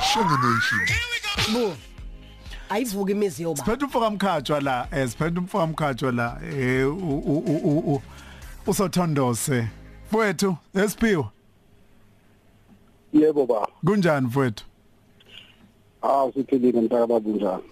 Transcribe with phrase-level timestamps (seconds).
[0.00, 0.80] Shenga Nation.
[1.52, 1.76] bu
[2.70, 7.44] ayivuka imizi yoba Siphethe umfoka mkhatshwa la, eh siphethe umfoka mkhatshwa la, eh u- u-
[7.46, 8.02] u- u- u-
[8.66, 9.68] usothondose.
[10.08, 11.24] Mfowethu, esiphiwe.
[13.12, 13.68] Yebo ba.
[13.86, 14.64] Kunjani mfowethu?
[16.02, 17.62] Ah siphilile mntaka baba njani?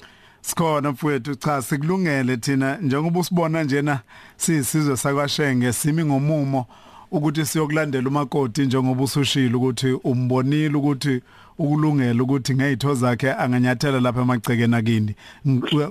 [0.41, 4.01] Sikhona mfowethu cha sikulungele thina njengoba usibona njena
[4.37, 6.67] sisizwe sakwashenge simi ngomumo
[7.13, 11.23] ukuthi siyokulandela umakoti njengoba usushilo ukuthi umbonile ukuthi
[11.59, 15.15] ukulungela ukuthi ngezitho zakhe anganyathela lapha emagcekeni akini.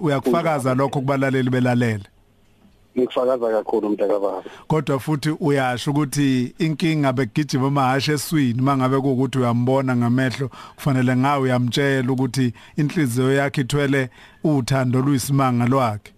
[0.01, 2.05] Uyakufakaza lokho kubalaleli belalela
[2.97, 4.43] Ngikufakaza kakhulu mntaka baba.
[4.67, 12.11] kodwa futhi uyasho ukuthi inkinga begijima amahashe eswini mangabe ukuthi uyambona ngamehlo kufanele ngawe uyamtshela
[12.11, 14.09] ukuthi inhliziyo yakhe ithwele
[14.43, 16.11] uthando luyisimanga lwakhe.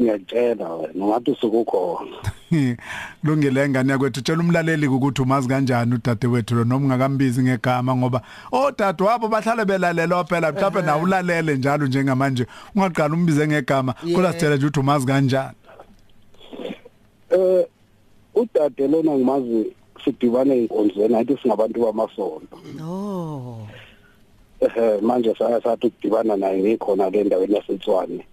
[0.00, 2.16] Ngiyatshela wena ngathi usukukhona.
[3.20, 8.22] kulungile ngane yakwethu tshela umlaleli ukuthi umazi kanjani udadewethu lo noma ungakambizi ngegama ngoba
[8.52, 14.56] odade wabo bahlale belalela phela mhlawumbe nawe ulalele njalo njengamanje ungaqala umbize ngegama kodwa sitshela
[14.56, 15.56] nje ukuthi umazi kanjani
[17.30, 17.66] Eh
[18.34, 19.72] udade lona ngimazi
[20.04, 22.56] sidibane enkonzweni athi singabantu bamasonto.
[22.82, 23.66] oh
[24.60, 28.26] Eh manje saya sathi ukudibana naye ngikhona le ndaweni yaseTswane.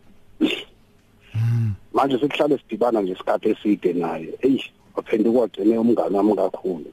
[1.97, 4.29] Manje sikuhlale sidibana nje isikhathi eside naye.
[4.41, 4.61] Ey
[4.95, 6.91] waphenduka wagcine umngane wami kakhulu.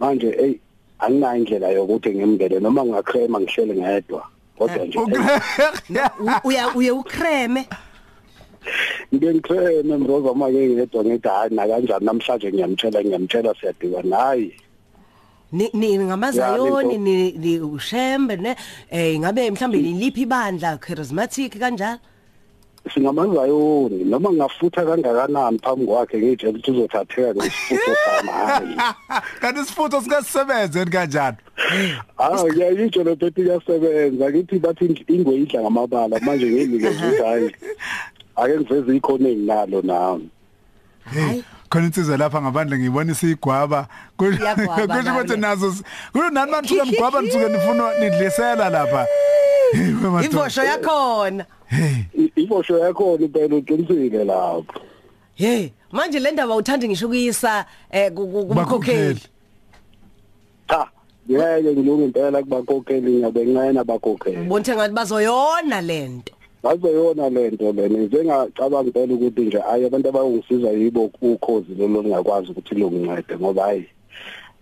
[0.00, 0.54] Manje ey
[0.98, 4.22] anginayo indlela yokuthi ngimngele noma ngingakrema ngihlele ngedwa.
[4.58, 4.98] Kodwa nje
[6.44, 7.68] uya uye ukreme
[9.14, 14.52] ngike ngikreme mroza make ngedwa ngithi hayi na kanjani namhlanje ngiyamtshela ngiyamtshela siyadibana hayi.
[15.52, 16.98] ni ni ngamazayoni
[17.42, 18.56] ni ushembe ne
[18.90, 22.00] eh ngabe mhlambe liphi ibandla charismatic kanjalo
[22.94, 28.76] singamazayoni noma ngafutha kangakanani phambi kwakhe ngitshela ukuthi uzothatheka ngesifutho sami hayi
[29.40, 31.36] kanti isifutho sikasisebenze kanjani?
[32.18, 34.30] Hayi ngiyayitsho lo bethi iyasebenza.
[34.30, 37.50] Ngithi bathi ingwe idla ngamabala manje nginikeza ukuthi hayi
[38.36, 40.28] ake ngiveze ikhono enginalo nami.
[41.04, 43.88] Hayi khona insizwe lapha ngaphandle ngibona isiyigwaba
[44.20, 45.40] Iyagwaba kusho ukuthi nale.
[45.40, 45.74] nazo
[46.12, 49.06] kulo nani manisuke nigwaba nisuke nifuna nidlisela lapha.
[49.72, 50.24] Hey, we madoda.
[50.28, 51.46] imvosho yakhona.
[51.66, 52.04] Hey.
[52.18, 54.80] I- ibosho yakho impela uqinisile lapho.
[55.34, 59.20] Hey manje le ndaba uthanda ngisho kuyisa eh ku- ku- kumkhokheli
[60.68, 60.88] cha
[61.30, 68.86] ngeke ngilunge impela kubakokheli ngabe ngincane abakokheli ubonke ngathi bazoyona lento bazoyona lento lena njengacabanga
[68.88, 73.86] impela ukuthi nje ayi abantu abayongisiza yibo ukhozi lelo lingakwazi ukuthi lungincede ngoba hayi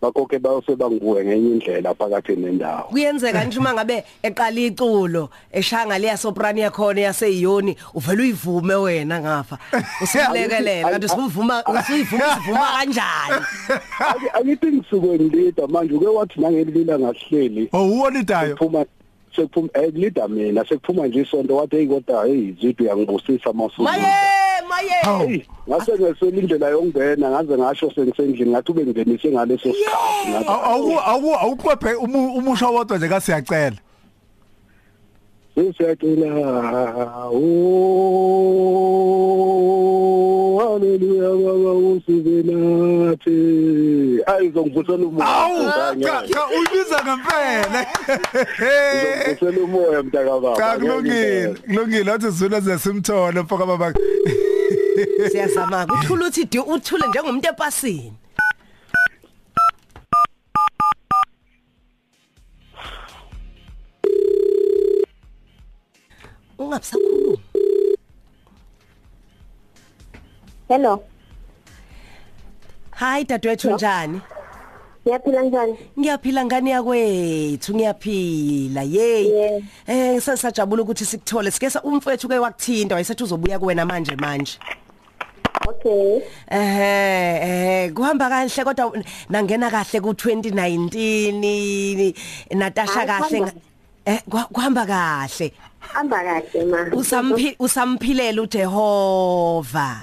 [0.01, 2.89] bakokhe bayose bangibuye ngenye indlela phakathi nendawo.
[2.91, 9.59] Kuyenzeka nje uma ngabe eqala iculo eshanga leya soprano yakhona yaseyoni uvela uyivume wena ngafa.
[10.03, 13.45] Usilekelela kanti usivuma usivuma usivuma kanjani?
[13.99, 18.85] Aki- akithi ngisuke ngilida manje uke wathi nangelila ngasihleli oh uwolidayo phuma
[19.37, 24.03] sekuphuma eh ngilida mina sekuphuma nje isonto wathi hey kodwa hey zithi uyangibusisa masuku maye
[24.69, 25.27] maye!
[25.27, 30.99] Hey, ngase ngesela indlela yongena ngaze ngasho sengisendlini ngathi ube ngenise ngaleso sikhathi ngathi awu
[30.99, 31.35] awu.
[31.35, 33.77] awuqwephe umu- umusho wodwa nje kasiyacela
[35.77, 36.29] siyacela
[39.31, 43.39] oh haleluya baba usibenathi
[44.27, 46.05] ayizongivusela umoya awu Ngane.
[46.05, 47.87] cha cha uyibiza ngempela.
[49.37, 50.57] Ngizongivusela umoya mntaka baba.
[50.57, 51.55] Cha Ngeke kulungile ngempela.
[51.75, 53.93] kulungile wathi sizule zesimthole mfoka baba
[55.33, 55.85] siyazama.
[55.85, 58.13] Ukuthula uthi di uthule njengomuntu epasini.
[66.59, 67.39] Ungabisakhuluma
[70.69, 71.05] Hello.
[72.91, 74.21] hayi dadewethu njani?
[75.07, 75.77] Ngiyaphila njani?
[75.99, 79.61] ngiyaphila ngani yakwethu ngiyaphila yey Yeah.
[79.87, 84.59] eh sasajabula ukuthi sikuthole sike sa- umfowethu ke wakuthinta wayesethi uzobuya kuwena manje manje
[85.69, 86.21] Okay.
[86.51, 88.93] Eh eh kuhamba kahle kodwa
[89.29, 92.15] nangena kahle ku 2019
[92.55, 93.53] Natasha Hayi, kahle kuhamba.
[93.53, 93.61] nga-
[94.07, 95.53] eh kuha- kuhamba kahle
[95.95, 96.87] Amba kahle ma.
[96.93, 100.03] usamphi usamphilela uJehova.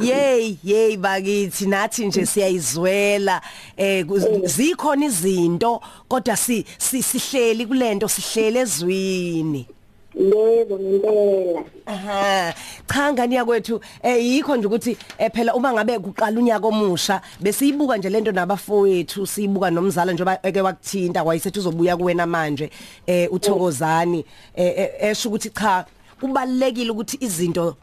[0.00, 3.40] Yey yey bakithi nathi nje siyayizwela
[3.76, 9.66] eh ku- zikhona izinto kodwa si si- sihleli kulento sihlele ezwini
[10.16, 11.64] Yebo ngempela.
[11.86, 12.54] Aha
[12.86, 13.80] cha ngani yakwethu?
[14.02, 19.26] Eh yikho nje ukuthi eh phela uma ngabe kuqala unyaka omusha besiyibuka nje lento nabafowethu
[19.26, 22.70] siyibuka nomzala njengoba eke wakuthinta wayesethi uzobuya kuwena manje
[23.06, 24.24] eh uthokozani.
[24.54, 25.84] Eh eh, esho ukuthi cha
[26.20, 27.76] kubalekile ukuthi izinto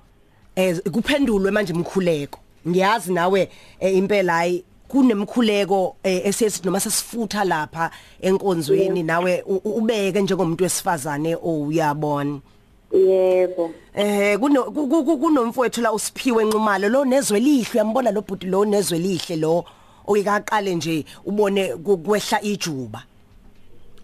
[0.56, 3.50] eh kuphendulwe manje mkhuleko ngiyazi nawe
[3.80, 7.92] impela hayi kunemkhuleko eh, esithi noma sesifutha lapha
[8.22, 12.40] enkonzweni nawe ubeke njengomuntu wesifazane oyabona
[12.92, 13.72] yebo.
[13.96, 18.48] Eh kuno ku- ku- ku- kunomfowethu la usiphiwe enxumalo lo nezwe lihle uyambona lo bhuti
[18.48, 19.64] lo nezwe lihle lo
[20.08, 23.04] oyikaqale nje ubone kwehla ijuba.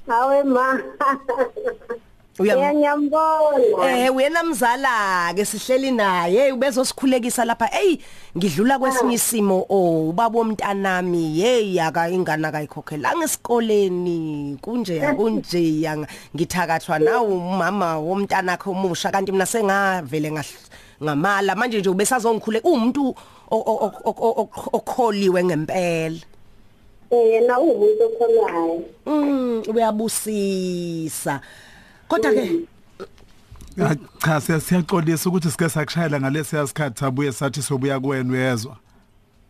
[0.08, 0.80] Hawe ma.
[2.40, 6.52] Uyam- ngiyambona Eh uyena mzala ke sihleli naye.
[6.54, 7.66] Ubezosikhulekisa lapha.
[7.66, 7.98] Hey
[8.38, 9.66] ngidlula kwesinye isimo.
[9.70, 11.42] Oh ubaba womntanami.
[11.42, 14.58] Hey aka ingane akayikhokhela ngesikoleni.
[14.62, 16.08] Kunje kunje yanga.
[16.36, 20.70] Ngithakathwa nawe umama womntanakhe omusha kanti mina sengavele ngahl-
[21.04, 21.56] ngamala.
[21.56, 23.16] Manje nje ubesazongikhule umuntu
[23.50, 26.20] o- o- o- o- o- okholiwe ngempela.
[27.10, 31.40] Eh, yena uwumuntu okholwayo mm uyabusisa.
[32.08, 32.52] Kodwa ke
[33.78, 38.78] Ya, cha siya- siyaxolisa ukuthi sike sakushayela ngalesi yasikhathi sabuye sathi sobuya kuwena uyezwa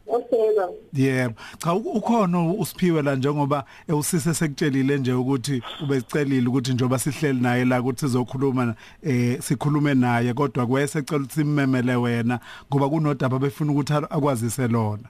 [0.08, 1.34] okay baba Yebo.
[1.58, 7.82] Cha ukhona usiphiwe la njengoba ewusise sekutshelile nje ukuthi ubesicelile ukuthi njoba sihleli naye la
[7.82, 12.40] ukuthi sizokhuluma eh sikhulume naye kodwa kwayesecela ukuthi simmemele wena
[12.72, 15.04] ngoba kunodaba befuna ukuthi akwazise lona.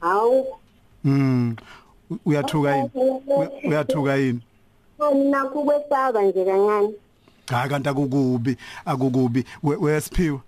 [0.00, 0.46] hawu
[1.04, 1.56] Mm.
[2.24, 2.90] Uyathuka yini?
[2.94, 4.40] Uya- Uyathuka yini?
[5.14, 6.94] Mina kukwesaba nje kancane.
[7.46, 9.44] Cha kanti akukubi, akukubi.
[9.62, 10.40] We- Wesiphiwe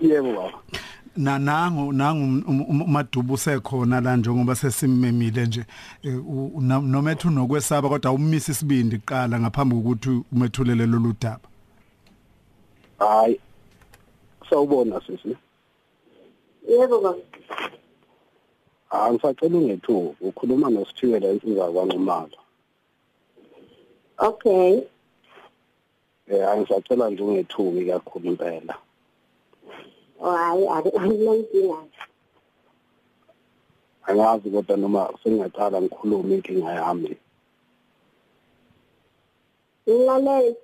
[0.00, 0.58] yebo baba
[1.16, 5.64] na nangu nangu um- um- um- umadubu sekhona la njengoba sesimemile nje.
[6.02, 11.14] Eh, u- u- na- noma ethu nokwesaba kodwa umisi isibindi kuqala ngaphambi kokuthi umethulele lolu
[11.20, 11.48] daba.
[12.98, 13.40] Hayi
[14.50, 15.36] sawubona sisi.
[16.68, 17.18] Yebo baba
[18.90, 20.16] ah ngisacela ungethuki.
[20.24, 22.38] Ukhuluma nosiphiwe la insizwa kwanqumalo
[24.18, 24.82] okay.
[26.28, 28.74] Eh angisacela nje ungethuki kakhulu impela.
[30.20, 31.76] Oh hayi akulenkinga
[34.06, 37.16] angazi kodwa noma sengingaqala ngikhulume inkinga yami.
[39.88, 40.56] Ngilalele.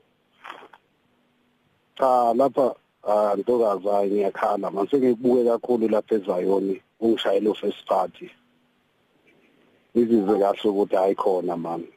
[1.99, 4.71] Cha lapha ah, ntokazi hayi ngiyakhala.
[4.71, 8.31] Manje ngikubuke kakhulu lapha eZayoni ungishayele ufirst party.
[9.95, 11.93] Izizwe kahle ukuthi ayikhona mami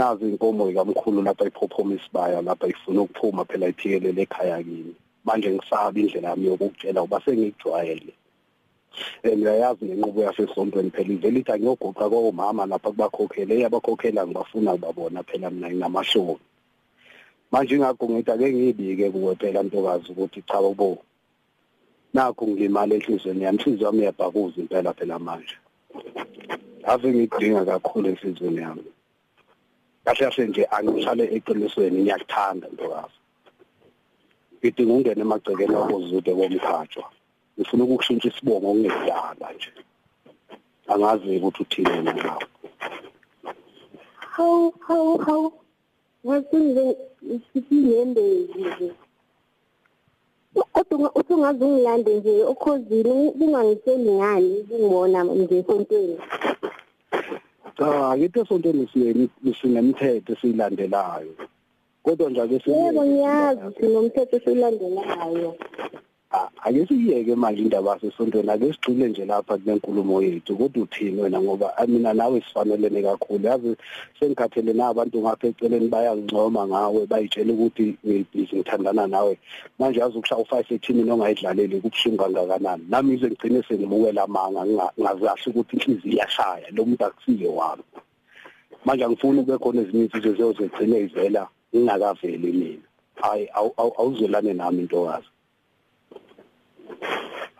[0.00, 4.94] nazi inkomo ikamkhulu lapha iphophoma isibaya lapha ifuna ukuphuma phela iphikelele ekhaya kimi.
[5.24, 8.12] Manje ngisaba indlela yami yokukutshela uba sengikujwayele
[9.22, 15.50] Eh ngiyayazi ngenqubo yasesontweni phela ivele ithi angiyoguqa komama lapha kubakhokhele eyabakhokhela ngibafuna kubabona phela
[15.50, 16.44] mina nginamashoni
[17.52, 20.90] manje ingakho ngithi ake ngibike kuwe phela ntokazi ukuthi cha bo
[22.14, 25.56] nakho ngilimala enhlizweni yami inhliziyo yami iyabhakuza impela phela manje.
[26.90, 28.88] Ave ngidinga kakhulu enhlizweni yami.
[30.04, 33.18] Kahle kahle nje angihlale eqinisweni ngiyakuthanda ntokazi
[34.58, 37.06] ngidinga ungena emagcekeni wakozude komkhatshwa
[37.60, 39.70] ngifuna ukukushintsha isibongo ngekudala nje.
[40.92, 42.42] Angazi ukuthi uthini ngawo
[44.40, 45.52] hawu hawu hawu.
[46.26, 46.96] Ngasinje
[47.54, 48.92] isiyembezi nje.
[50.72, 56.16] Kodwa uthi ungaze ungilande nje okhozini kungangiseli ngani kungibona nje esontweni?
[57.80, 58.72] cha ah, yethu sonke
[59.42, 61.32] nesinemthetho siyilandelayo
[62.02, 65.56] kodwa nje ke yebo ngiyazi sinomthetho esiyilandelayo.
[66.30, 71.40] Ake siyeke manje indaba yasesontweni ake sigxile nje lapha kule nkulumo yethu kodwa uthini wena?
[71.42, 73.46] Ngoba ah, mina nawe sifanelene kakhulu.
[73.46, 73.76] Yazi
[74.20, 79.38] sengikhathele nabantu ngapha eceleni bayangincoma ngawe bayitshela ukuthi ngibhizi ngithandana nawe.
[79.78, 82.84] Manje yazi ukushaya u5 ethini ongayidlaleli kubuhlungu kangakanani?
[82.88, 87.82] Nami ize ngigcine sengimukela amanga nginga- ngazi kahle ukuthi inhliziyo iyashaya lo muntu akusiye wami.
[88.84, 92.82] Manje angifuni kube khona ezinye izinto zezogcine ivela ngingakaveli mina.
[93.14, 95.39] Hayi awu- awu- awuzwelane nami intokazi A-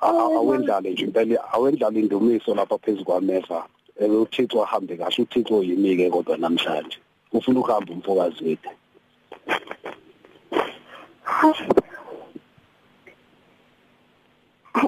[0.01, 3.67] awendlale nje impela awendlale indumiso lapha phezulu kwameva
[4.01, 6.99] Eh, uThixo ahambe kahle uThixo yimike kodwa namhlanje.
[7.33, 8.71] Ufuna ukuhamba umfokazi wethu?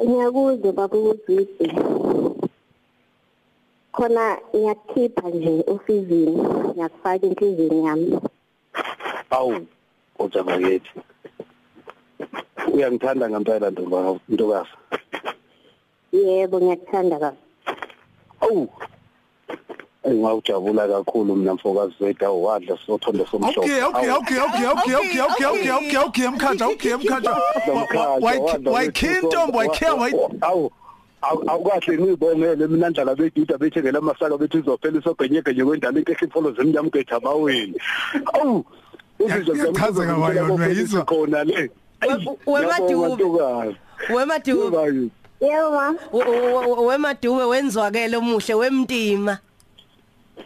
[0.04, 1.66] Ngiyakuzwa baba ukuzwise
[3.92, 4.24] khona
[4.56, 6.40] ngiyakukhipha nje ofizini
[6.72, 8.18] ngiyakufaka enhliziyweni yami.
[9.30, 9.66] Awu
[10.18, 10.90] ojabakethi
[12.74, 13.98] uyangithanda ngempela ntomba
[14.32, 14.81] ntokazi.
[16.12, 17.36] Yebo ngiyakuthanda kabi
[18.40, 18.68] awu
[20.04, 22.26] engawujabula kakhulu mina mfokazi wethu.
[22.26, 23.60] Awu wadla sothondo somhlophe.
[23.60, 24.18] Okay okay Awu.
[24.18, 26.28] okay okay okay okay okay okay okay okay.
[26.28, 27.30] mkhaja okay mkhaja
[28.70, 30.70] wayikhintombo wayikhiya wayi awu
[31.22, 36.52] awu- awukahle ngiyibongele mina ndlala beduda bethengela amasaka bethi izophela isogonyeke nje kwendala into ehlifolo
[36.52, 37.74] zemnyama getha baweni
[38.34, 38.64] awu
[39.18, 41.04] Yachaza kwayo, uyayizwa?
[41.04, 41.70] khona le.
[42.02, 43.24] We- we- Madubi.
[44.14, 45.10] wemadubi
[45.42, 45.94] Yebo ma.
[46.12, 49.38] U- u- u- Wemadume wenzwakele omuhle wemntima.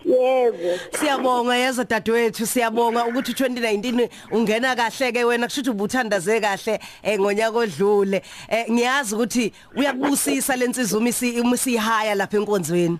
[0.04, 0.78] Yebo.
[0.98, 7.58] Siyabonga yeza dadewethu siyabonga ukuthi 2019 ungena kahle ke wena kushuthi ubuthandaze kahle eh, ngonyaka
[7.58, 12.98] odlule Eh, ngiyazi ukuthi uyakubusisa lensizwa umisi umisihaya lapha enkonzweni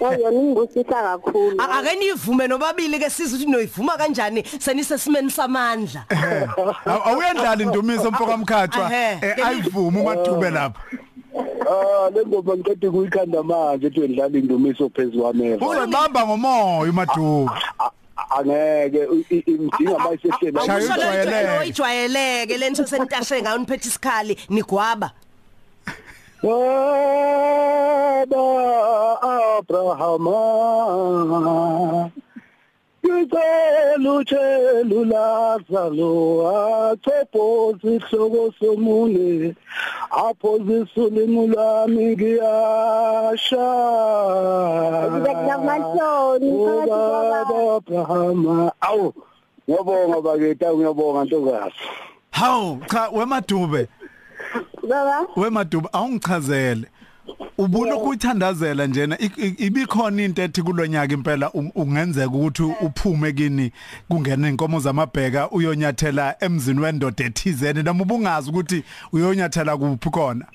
[0.00, 1.56] Yona ingibusisa kakhulu.
[1.62, 6.04] A- ake nivume nobabili ke sizwe ukuthi noyivuma kanjani senisesimeni samandla
[6.86, 9.18] Aw- awuyandlala indumiso mfoka mkhathwa Ehhe.
[9.26, 10.80] eh, ayivume umadube lapha
[11.66, 15.66] Ah le ngoma ngiqede kuyikhanda manje ethi wedlala indumiso phezulu kwameva.
[15.66, 17.90] uzobamba ngomoya umadube A-
[18.38, 20.58] Angeke u- i- imdinga mayisehlele.
[20.60, 21.30] Shaya Awusho lo ujwayeleke.
[21.30, 25.10] ijwayele- oyijwayeleke lento sentashe ngayo niphethe isikhali nigwaba
[28.30, 29.20] Baba
[29.58, 30.40] Abrahama
[33.04, 36.12] Ngicela utshela Lazaro
[36.90, 39.54] achophoza isihloko somune
[40.10, 43.66] aphozisa ulimi lwami ngiyasha
[45.24, 46.50] phakathi
[46.88, 47.76] Baba.
[47.76, 49.14] Abrahama awu
[49.68, 51.74] ngiyabonga bakithi ngiyabonga ntokazi
[52.30, 53.88] hawu cha wemadube
[54.88, 55.26] Baba.
[55.36, 56.86] wemadube awungichazele
[57.58, 59.18] ubuna ukuyithandazela njena?
[59.58, 63.72] Ibikhona into ethi kulonyaka impela un- ungenzeka ukuthi uphume kini
[64.08, 70.46] kungena inkomo zamabheka uyonyathela emzini wendoda ethizene noma ubungazi ukuthi uyonyathela kuphi khona?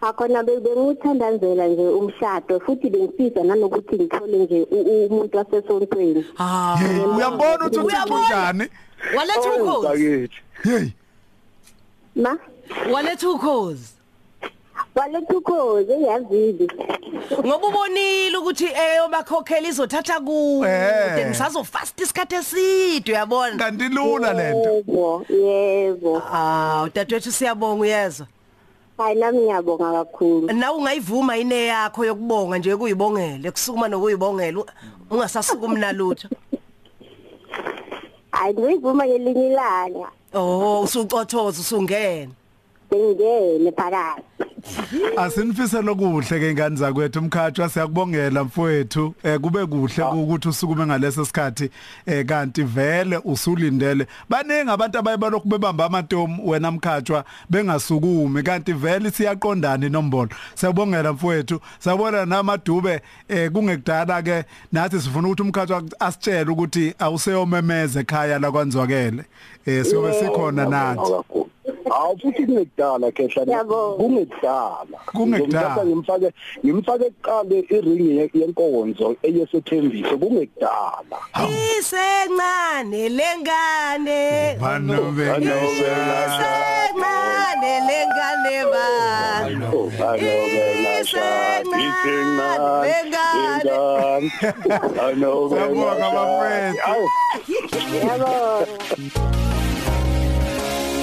[0.00, 6.24] Akhona benguthandazela nje umshado futhi bengifisa nanokuthi ngithole nje umuntu wasesontweni.
[6.38, 6.78] ah.
[7.16, 8.20] Uyabona ukuthi Uyabona?
[8.24, 8.68] kunjani
[9.16, 10.28] waletha ukhozi.
[10.62, 10.88] hey.
[12.16, 12.38] Ma.
[12.92, 13.92] waletha ukhozi.
[14.94, 16.68] Waletha ukhozi eyazili.
[17.46, 21.26] ngoba ubonile ukuthi eyobakhokhela izothatha kude Eh.
[21.28, 26.22] ngisazo fast isikhathi eside uyabona kanti lula lento Yebo, yebo.
[26.32, 28.26] ah dadewethu siyabonga uyezwa
[28.98, 30.52] Hayi nami ngiyabonga kakhulu.
[30.52, 34.66] nawe ungayivuma ine yakho yokubonga nje kuyibongele kusukuma nokuyibongela u-
[35.10, 36.28] ungasasukumi nalutho
[38.32, 40.08] Hayi ngivuma ngelinye ilanga.
[40.34, 42.32] oh usucothoza usungena
[42.90, 44.22] Bengene phakathi.
[45.16, 49.14] Asinifise lokuhle ke ingane zakwethu umkhathwa siyakubongela mfowethu.
[49.22, 51.70] Eh kube kuhle ukuthi usukume ngaleso sikhathi.
[52.06, 54.06] Eh kanti vele usulindele.
[54.28, 58.42] Baningi abantu abayibalokhu bebamba amatomu wena mkhathwa bengasukumi.
[58.42, 60.30] Kanti vele siyaqondana inombolo.
[60.54, 61.60] Siyabongela mfowethu.
[61.78, 69.24] Sabona namadube eh kungekudala ke nathi sifuna ukuthi umkhathwa asitshele ukuthi awuseyomemeze ekhaya la kwanzwakele
[69.66, 71.12] eh siyobe sikhona nathi.
[71.92, 73.94] Kakhulu awu futhi kungekudala khehla Yabo.
[73.96, 75.36] kungekudala Kungekudala.
[75.36, 76.28] Ngizomthatha ngimfake
[76.64, 81.18] ngimfake kuqale iringi ye- yenkonzo eyesethembiso kungekudala
[81.78, 85.54] isencane lengane Banobela.
[85.64, 88.86] isencane lengane ba
[95.48, 97.00] Siyabonga, bafowethu.
[97.92, 98.32] Yebo.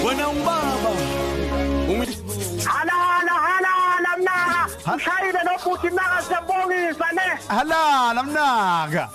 [0.05, 0.91] Wena ubaba.
[2.65, 7.39] Halala halala mnaka mshayile nobuthi mnaka siyabongisa ne?
[7.47, 9.09] Halala mnaka.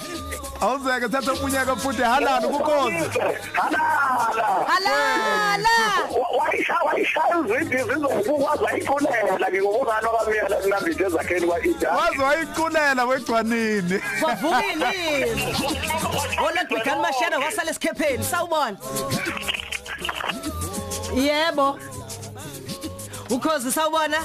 [0.60, 2.02] Awuzeke thatha umunyaka futhi.
[2.02, 3.20] Halala ukukhozi.
[3.52, 4.66] Halala.
[4.66, 5.68] Halala.
[6.38, 14.00] Wayisha wayishaya uzindi zizokukwazi wayiqulela ngikubungano kamiyela kunambithe ezakheni kwa-ida waze wayiqulela wegcwanini.
[14.20, 15.36] Kwavukile
[16.46, 18.76] olebhigani mashana wasala esikhepheni sawubona.
[21.16, 21.78] Yebo
[23.30, 24.18] ukhozi sawubona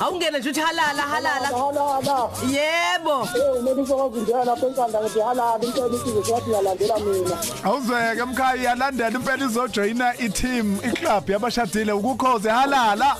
[0.00, 5.64] awungena nje uthi halala halala halala yebo Eh mina ngizokwazi njalo lapha enkanda ngithi halala
[5.64, 13.16] impela isizwe siyathi yalandela mina awuzeke mkhaya iyalandela impela izojoyina i-team iclub yabashadile ukukhozi halala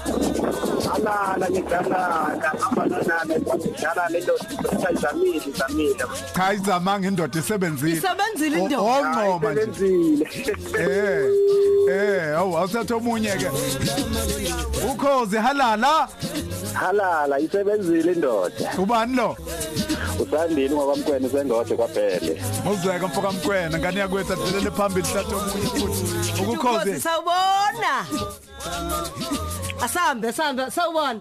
[0.90, 4.32] halala ngidalala abananane ngidala lento
[4.82, 6.04] sayizamile izamile
[6.36, 10.26] cha izamanga indoda isebenzile isebenzile indoda ongqoma nje sebenzile
[10.78, 11.57] eh
[11.88, 13.48] eh awu awusethe omunye ke.
[14.90, 16.08] Ukhozi halala.
[16.74, 18.70] Halala isebenzile indoda.
[18.78, 19.36] Ubani lo?
[20.20, 22.42] Usandile ngokwamkwene sengode kwaphele
[22.72, 26.42] uzeke mfoka mkwena ngani yakwethu adelele phambili hlathe omunye futhi.
[26.42, 26.76] Ukukhozi.
[26.90, 28.06] Ukhozi sawubona.
[29.82, 31.20] Asambe sambe sawubona.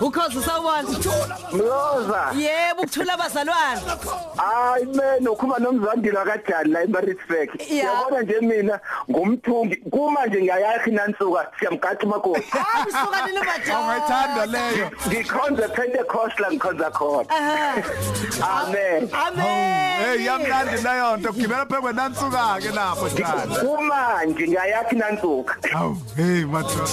[0.00, 0.88] Ukhozi sawubona
[1.52, 2.30] Mloza.
[2.36, 3.80] Yebo ukuthula abazalwane.
[4.36, 7.48] Hayi man ukhuluma nomzandile akajani la eMaritzburg.
[7.70, 7.84] Ya.
[7.84, 13.38] yabona nje mina ngumthungi kuma nje ngiyayakhi nansuka siyamgaxa makoti hayi usuka nini
[13.74, 14.90] Awungayithanda leyo.
[15.08, 17.28] ngikhonza Pentecost la ngikhonza khona.
[18.42, 19.08] Amen.
[19.26, 20.02] Amen.
[20.04, 23.54] Hey yamnandi leyo nto gibela phekwe nansuka ke lapho njalo.
[23.60, 25.54] kuma nje ngiyayakhi nansuka.
[25.74, 26.84] Awu hey madoda.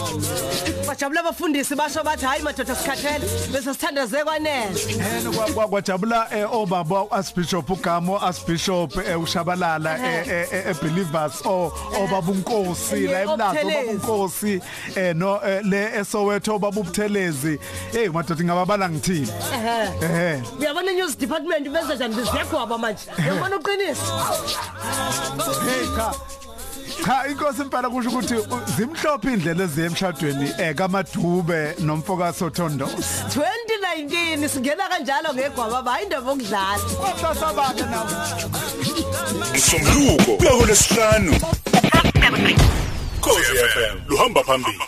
[0.88, 4.80] bajabula abafundisi basho bathi hayi madoda sikhathele bese sithandaze kwanele.
[4.88, 10.76] Yena kwa- kwa- kwajabula eh, obaba asbishop ugamo asbishop eh, ushabalala eh, eh, eh, eh,
[10.82, 11.72] believers o
[12.04, 13.90] obaba unkosi la Yeah, emlazo obaba Obuthelezi.
[13.90, 14.62] unkosi
[14.96, 17.60] eh no eh, le esowetho obaba ubuthelezi
[17.92, 19.28] hey madoda ngababala ngithini?
[19.54, 20.36] Ehe.
[20.36, 22.16] Eh uyabona news department benza njani?
[22.16, 23.02] Biziyagwaba manje.
[23.20, 24.14] Uyabona uqiniso?
[25.66, 26.14] Hey cha.
[27.06, 33.24] Cha inkosi impela kusho ukuthi u- zimhlophe indlela eziye emshadweni eh kaMadube nomfokazi Thondosi.
[33.30, 38.08] 2019 singena kanjalo ngegwaba hayi indaba okudlala wasasabake nawo
[39.56, 41.34] Isomluko kuya kulesihlanu
[43.22, 44.80] Khosi FM luhamba phambili.